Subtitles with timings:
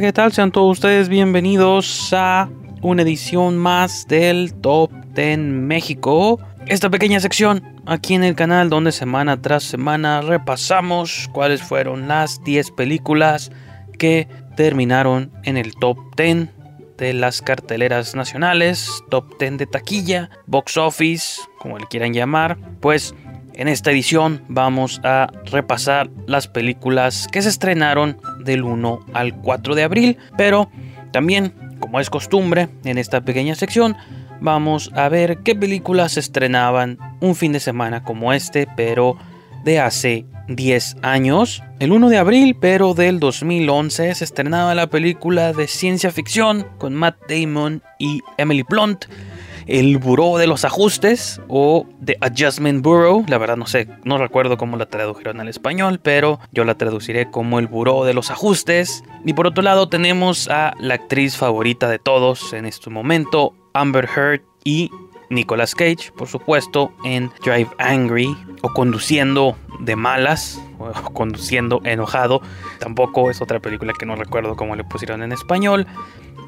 [0.00, 0.32] ¿qué tal?
[0.32, 2.48] Sean todos ustedes bienvenidos a
[2.80, 6.40] una edición más del Top 10 México.
[6.66, 12.42] Esta pequeña sección aquí en el canal donde semana tras semana repasamos cuáles fueron las
[12.44, 13.52] 10 películas
[13.98, 14.26] que
[14.56, 16.48] terminaron en el Top 10
[16.96, 22.56] de las carteleras nacionales, Top 10 de taquilla, box office, como le quieran llamar.
[22.80, 23.14] Pues
[23.52, 29.74] en esta edición vamos a repasar las películas que se estrenaron del 1 al 4
[29.74, 30.70] de abril, pero
[31.12, 33.96] también, como es costumbre en esta pequeña sección,
[34.40, 39.16] vamos a ver qué películas se estrenaban un fin de semana como este, pero
[39.64, 41.62] de hace 10 años.
[41.78, 46.94] El 1 de abril, pero del 2011, se estrenaba la película de ciencia ficción con
[46.94, 49.06] Matt Damon y Emily Blunt
[49.70, 53.24] el Buró de los Ajustes o The Adjustment Bureau.
[53.28, 57.30] La verdad no sé, no recuerdo cómo la tradujeron al español, pero yo la traduciré
[57.30, 59.04] como el Buró de los Ajustes.
[59.24, 64.08] Y por otro lado tenemos a la actriz favorita de todos en este momento, Amber
[64.14, 64.90] Heard y
[65.30, 72.42] Nicolas Cage, por supuesto, en Drive Angry o conduciendo de malas o conduciendo enojado.
[72.80, 75.86] Tampoco es otra película que no recuerdo cómo le pusieron en español.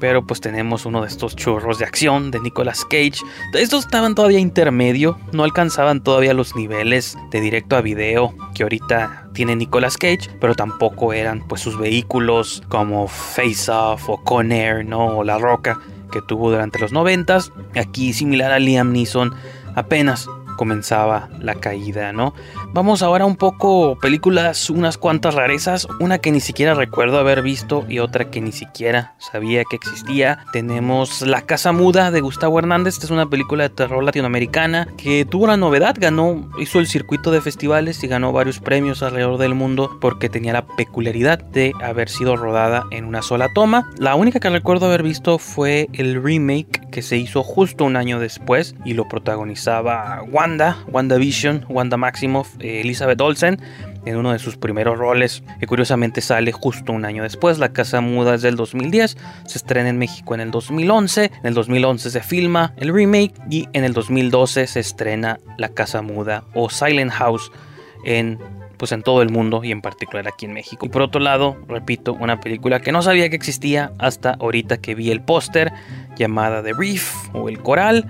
[0.00, 3.18] Pero pues tenemos uno de estos churros de acción de Nicolas Cage.
[3.52, 9.28] Estos estaban todavía intermedio, no alcanzaban todavía los niveles de directo a video que ahorita
[9.32, 14.84] tiene Nicolas Cage, pero tampoco eran pues sus vehículos como Face Off o Con Air,
[14.84, 15.18] ¿no?
[15.18, 17.38] O La Roca que tuvo durante los 90
[17.76, 19.34] Aquí similar a Liam Neeson,
[19.74, 22.34] apenas comenzaba la caída, ¿no?
[22.74, 27.86] Vamos ahora un poco películas, unas cuantas rarezas, una que ni siquiera recuerdo haber visto
[27.88, 30.44] y otra que ni siquiera sabía que existía.
[30.52, 35.24] Tenemos La Casa Muda de Gustavo Hernández, esta es una película de terror latinoamericana que
[35.24, 39.54] tuvo una novedad, ganó, hizo el circuito de festivales y ganó varios premios alrededor del
[39.54, 43.88] mundo porque tenía la peculiaridad de haber sido rodada en una sola toma.
[43.98, 48.20] La única que recuerdo haber visto fue el remake que se hizo justo un año
[48.20, 53.60] después y lo protagonizaba Wanda, WandaVision, Wanda Maximoff Elizabeth Olsen
[54.04, 57.58] en uno de sus primeros roles, que curiosamente sale justo un año después.
[57.58, 61.54] La Casa Muda es del 2010, se estrena en México en el 2011, en el
[61.54, 66.70] 2011 se filma el remake y en el 2012 se estrena La Casa Muda o
[66.70, 67.50] Silent House
[68.04, 68.38] en
[68.78, 70.86] pues en todo el mundo y en particular aquí en México.
[70.86, 74.94] Y por otro lado, repito, una película que no sabía que existía hasta ahorita que
[74.94, 75.72] vi el póster
[76.16, 78.06] llamada The Reef o El Coral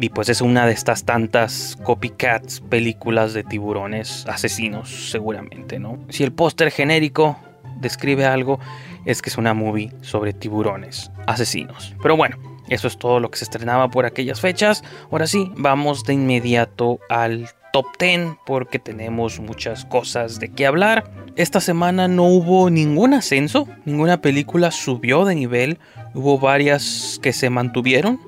[0.00, 5.98] y pues es una de estas tantas copycats películas de tiburones asesinos, seguramente, ¿no?
[6.08, 7.36] Si el póster genérico
[7.80, 8.58] describe algo,
[9.04, 11.94] es que es una movie sobre tiburones asesinos.
[12.02, 12.38] Pero bueno,
[12.68, 14.82] eso es todo lo que se estrenaba por aquellas fechas.
[15.10, 21.10] Ahora sí, vamos de inmediato al top 10 porque tenemos muchas cosas de qué hablar.
[21.36, 25.78] Esta semana no hubo ningún ascenso, ninguna película subió de nivel,
[26.14, 28.18] hubo varias que se mantuvieron,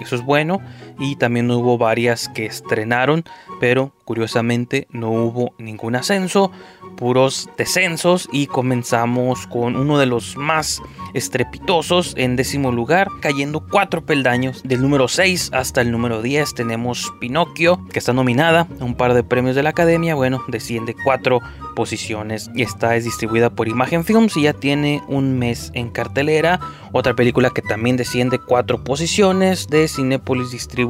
[0.00, 0.60] eso es bueno
[0.98, 3.24] y también hubo varias que estrenaron,
[3.60, 6.50] pero curiosamente no hubo ningún ascenso,
[6.96, 10.82] puros descensos y comenzamos con uno de los más
[11.14, 17.12] estrepitosos en décimo lugar, cayendo cuatro peldaños del número 6 hasta el número 10 tenemos
[17.20, 21.40] Pinocchio, que está nominada a un par de premios de la Academia, bueno, desciende cuatro
[21.76, 26.58] posiciones y esta es distribuida por Imagen Films y ya tiene un mes en cartelera.
[26.92, 30.87] Otra película que también desciende cuatro posiciones de Cinepolis Distribución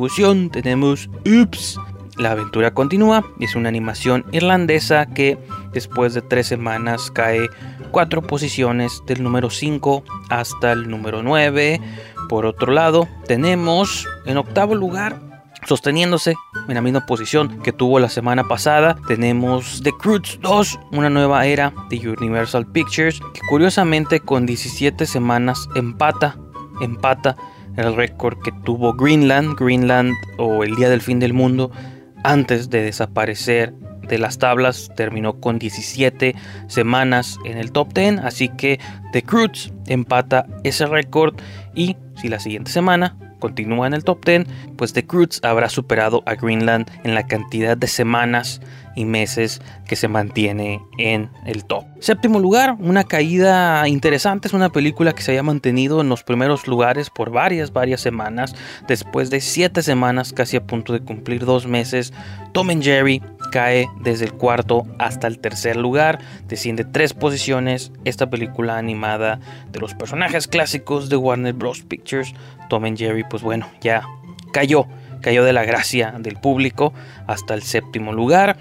[0.51, 1.79] tenemos Oops.
[2.17, 5.39] La aventura continúa y es una animación irlandesa que
[5.73, 7.49] después de tres semanas cae
[7.91, 11.81] cuatro posiciones del número 5 hasta el número 9.
[12.29, 15.29] Por otro lado, tenemos en octavo lugar
[15.67, 16.35] Sosteniéndose
[16.69, 21.45] en la misma posición que tuvo la semana pasada, tenemos The Croods 2, una nueva
[21.47, 26.39] era de Universal Pictures, que curiosamente con 17 semanas empata,
[26.81, 27.37] empata
[27.79, 31.71] el récord que tuvo Greenland, Greenland o El Día del Fin del Mundo,
[32.25, 33.73] antes de desaparecer
[34.09, 36.35] de las tablas, terminó con 17
[36.67, 38.81] semanas en el top 10, así que
[39.13, 41.35] The Croods empata ese récord
[41.75, 44.47] y si la siguiente semana continúa en el top 10,
[44.77, 48.61] pues The Croods habrá superado a Greenland en la cantidad de semanas
[48.99, 51.85] y meses que se mantiene en el top.
[52.01, 56.67] Séptimo lugar, una caída interesante, es una película que se haya mantenido en los primeros
[56.67, 58.57] lugares por varias, varias semanas.
[58.89, 62.13] Después de siete semanas, casi a punto de cumplir dos meses,
[62.53, 67.93] Tom and Jerry cae desde el cuarto hasta el tercer lugar, desciende tres posiciones.
[68.05, 69.41] Esta película animada
[69.71, 71.83] de los personajes clásicos de Warner Bros.
[71.83, 72.35] Pictures,
[72.69, 74.03] Tom and Jerry, pues bueno, ya
[74.53, 74.87] cayó,
[75.21, 76.93] cayó de la gracia del público
[77.27, 78.57] hasta el séptimo lugar.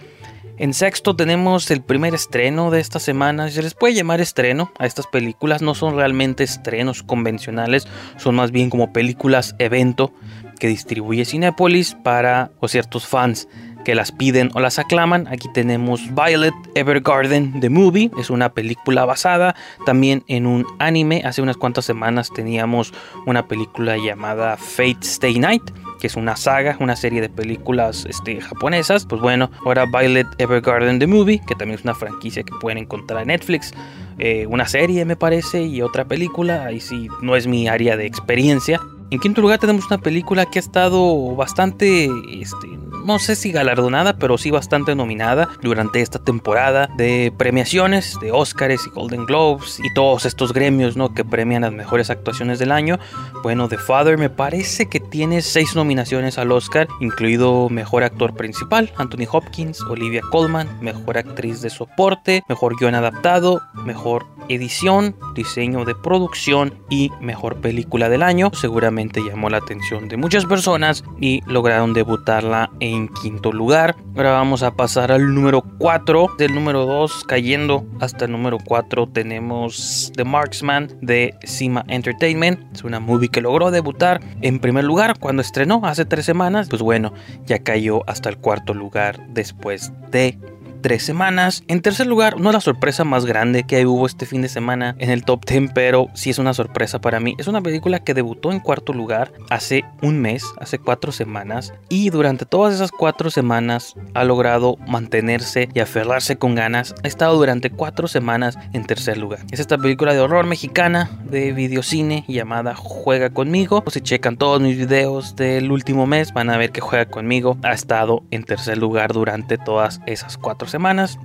[0.60, 3.52] En sexto tenemos el primer estreno de esta semana.
[3.52, 5.62] Se les puede llamar estreno a estas películas.
[5.62, 7.88] No son realmente estrenos convencionales.
[8.18, 10.12] Son más bien como películas evento
[10.60, 13.48] que distribuye Cinepolis para o ciertos fans
[13.88, 15.30] que las piden o las aclaman.
[15.30, 18.12] Aquí tenemos Violet Evergarden The Movie.
[18.20, 19.56] Es una película basada
[19.86, 21.22] también en un anime.
[21.24, 22.94] Hace unas cuantas semanas teníamos
[23.26, 25.64] una película llamada Fate Stay Night
[26.02, 29.06] que es una saga, una serie de películas este, japonesas.
[29.06, 33.22] Pues bueno, ahora Violet Evergarden The Movie, que también es una franquicia que pueden encontrar
[33.22, 33.72] en Netflix.
[34.20, 38.06] Eh, una serie me parece y otra película, ahí sí no es mi área de
[38.06, 38.82] experiencia.
[39.10, 42.68] En quinto lugar tenemos una película que ha estado bastante este,
[43.08, 48.86] no sé si galardonada, pero sí bastante nominada durante esta temporada de premiaciones de Oscars
[48.86, 51.14] y Golden Globes y todos estos gremios ¿no?
[51.14, 53.00] que premian las mejores actuaciones del año.
[53.44, 58.92] Bueno, The Father me parece que tiene seis nominaciones al Oscar, incluido Mejor Actor Principal,
[58.98, 65.96] Anthony Hopkins, Olivia Colman, Mejor Actriz de Soporte, Mejor Guión Adaptado, Mejor Edición, Diseño de
[65.96, 68.52] Producción y Mejor Película del Año.
[68.54, 73.96] Seguramente llamó la atención de muchas personas y lograron debutarla en quinto lugar.
[74.16, 76.36] Ahora vamos a pasar al número 4.
[76.38, 82.60] Del número 2 cayendo hasta el número 4 tenemos The Marksman de Cima Entertainment.
[82.74, 86.68] Es una movie que logró debutar en primer lugar cuando estrenó hace tres semanas.
[86.70, 87.14] Pues bueno,
[87.46, 90.40] ya cayó hasta el cuarto lugar después de
[90.88, 91.66] tres semanas.
[91.68, 94.96] En tercer lugar, no es la sorpresa más grande que hubo este fin de semana
[95.00, 97.36] en el top 10, pero sí es una sorpresa para mí.
[97.38, 102.10] Es una película que debutó en cuarto lugar hace un mes, hace cuatro semanas, y
[102.10, 106.96] durante todas esas cuatro semanas ha logrado mantenerse y aferrarse con ganas.
[107.04, 109.42] Ha estado durante cuatro semanas en tercer lugar.
[109.52, 113.84] Es esta película de horror mexicana de videocine llamada Juega conmigo.
[113.88, 117.74] Si checan todos mis videos del último mes, van a ver que Juega conmigo ha
[117.74, 120.77] estado en tercer lugar durante todas esas cuatro semanas.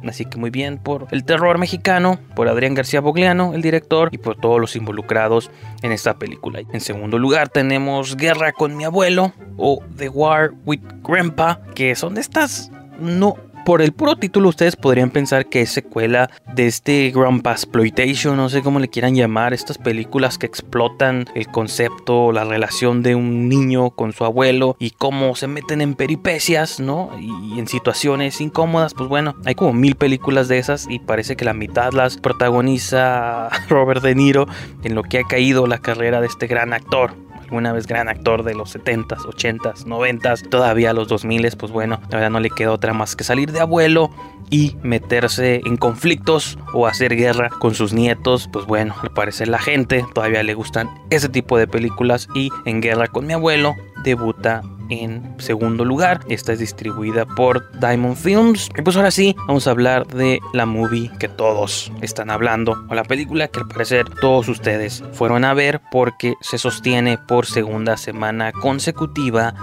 [0.06, 4.19] Así que muy bien por el terror mexicano, por Adrián García Bogliano, el director, y
[4.19, 5.50] por todos los involucrados
[5.82, 6.60] en esta película.
[6.72, 12.14] En segundo lugar tenemos Guerra con mi abuelo o The War with Grandpa, que son
[12.14, 17.11] de estas no por el puro título ustedes podrían pensar que es secuela de este
[17.11, 22.44] Grandpa Exploitation, no sé cómo le quieran llamar, estas películas que explotan el concepto, la
[22.44, 27.11] relación de un niño con su abuelo y cómo se meten en peripecias, ¿no?
[27.20, 31.44] Y en situaciones incómodas, pues bueno, hay como mil películas de esas y parece que
[31.44, 34.47] la mitad las protagoniza Robert De Niro
[34.82, 37.15] en lo que ha caído la carrera de este gran actor
[37.52, 42.16] una vez gran actor de los 70s, 80s, 90s, todavía los 2000s, pues bueno, la
[42.16, 44.10] verdad no le queda otra más que salir de abuelo
[44.50, 48.49] y meterse en conflictos o hacer guerra con sus nietos.
[48.52, 52.81] Pues bueno, al parecer la gente todavía le gustan ese tipo de películas y en
[52.81, 53.75] Guerra con mi abuelo
[54.05, 54.62] debuta
[55.00, 56.21] en segundo lugar.
[56.29, 58.69] Esta es distribuida por Diamond Films.
[58.77, 62.94] Y pues ahora sí, vamos a hablar de la movie que todos están hablando, o
[62.94, 67.97] la película que al parecer todos ustedes fueron a ver porque se sostiene por segunda
[67.97, 69.55] semana consecutiva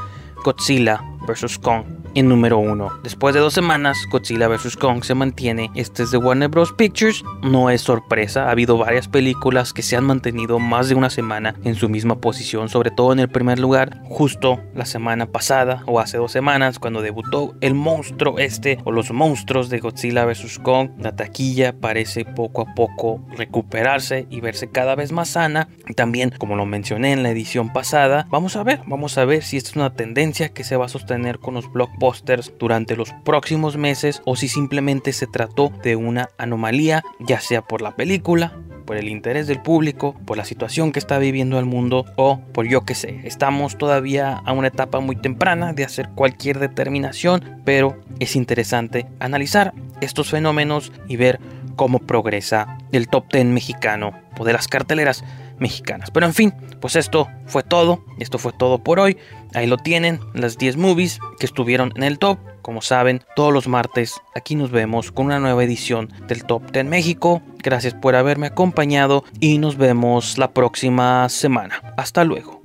[0.44, 1.60] Godzilla vs.
[1.60, 3.00] Kong en número 1.
[3.04, 4.78] Después de dos semanas, Godzilla vs.
[4.78, 5.72] Kong se mantiene.
[5.76, 6.74] Este es de Warner Bros.
[6.74, 7.24] Pictures.
[7.42, 11.56] No es sorpresa, ha habido varias películas que se han mantenido más de una semana
[11.64, 16.00] en su misma posición, sobre todo en el primer lugar, justo la semana pasada o
[16.00, 20.60] hace dos semanas, cuando debutó el monstruo este o los monstruos de Godzilla vs.
[20.60, 20.92] Kong.
[21.00, 25.70] La taquilla parece poco a poco recuperarse y verse cada vez más sana.
[25.96, 29.58] También, como lo mencioné en la edición pasada, vamos a ver, vamos a ver si
[29.58, 31.68] esta es una tendencia que se va a sostener con los
[32.00, 37.62] blockbusters durante los próximos meses o si simplemente se trató de una anomalía, ya sea
[37.62, 38.54] por la película,
[38.86, 42.68] por el interés del público, por la situación que está viviendo el mundo o por
[42.68, 43.20] yo que sé.
[43.24, 49.74] Estamos todavía a una etapa muy temprana de hacer cualquier determinación, pero es interesante analizar
[50.02, 51.40] estos fenómenos y ver
[51.76, 55.24] cómo progresa el top 10 mexicano o de las carteleras
[55.60, 56.12] mexicanas.
[56.12, 59.18] Pero en fin, pues esto fue todo, esto fue todo por hoy.
[59.54, 62.40] Ahí lo tienen, las 10 movies que estuvieron en el top.
[62.62, 66.86] Como saben, todos los martes aquí nos vemos con una nueva edición del Top 10
[66.86, 67.42] México.
[67.64, 71.82] Gracias por haberme acompañado y nos vemos la próxima semana.
[71.98, 72.62] Hasta luego.